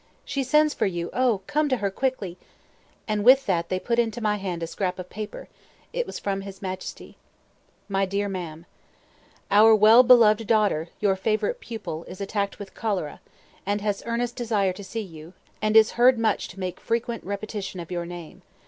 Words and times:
She 0.25 0.43
sends 0.43 0.73
for 0.73 0.87
you. 0.87 1.11
O, 1.13 1.41
come 1.45 1.69
to 1.69 1.77
her, 1.77 1.91
quickly!" 1.91 2.35
and 3.07 3.23
with 3.23 3.45
that 3.45 3.69
they 3.69 3.79
put 3.79 3.99
into 3.99 4.19
my 4.19 4.37
hand 4.37 4.63
a 4.63 4.65
scrap 4.65 4.97
of 4.97 5.11
paper; 5.11 5.47
it 5.93 6.07
was 6.07 6.17
from 6.17 6.41
his 6.41 6.59
Majesty. 6.59 7.17
"MY 7.87 8.07
DEAR 8.07 8.27
MAM, 8.27 8.65
Our 9.51 9.75
well 9.75 10.01
beloved 10.01 10.47
daughter, 10.47 10.89
your 10.99 11.15
favorite 11.15 11.59
pupil, 11.59 12.03
is 12.05 12.19
attacked 12.19 12.57
with 12.57 12.73
cholera, 12.73 13.21
and 13.63 13.79
has 13.81 14.01
earnest 14.07 14.35
desire 14.35 14.73
to 14.73 14.83
see 14.83 15.01
you, 15.03 15.33
and 15.61 15.77
is 15.77 15.91
heard 15.91 16.17
much 16.17 16.47
to 16.47 16.59
make 16.59 16.79
frequent 16.79 17.23
repetition 17.23 17.79
of 17.79 17.91
your 17.91 18.07
name. 18.07 18.41